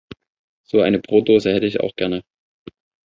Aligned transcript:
So 0.65 0.79
eine 0.81 0.97
Brotdose 0.97 1.53
hätte 1.53 1.67
ich 1.67 1.79
auch 1.79 1.95
gerne. 1.95 2.23